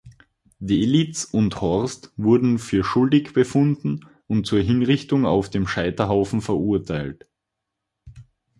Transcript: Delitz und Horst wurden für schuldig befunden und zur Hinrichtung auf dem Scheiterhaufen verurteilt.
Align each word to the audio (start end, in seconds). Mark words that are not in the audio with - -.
Delitz 0.57 1.25
und 1.25 1.61
Horst 1.61 2.11
wurden 2.17 2.57
für 2.57 2.83
schuldig 2.83 3.33
befunden 3.33 4.07
und 4.25 4.47
zur 4.47 4.59
Hinrichtung 4.59 5.27
auf 5.27 5.51
dem 5.51 5.67
Scheiterhaufen 5.67 6.41
verurteilt. 6.41 7.27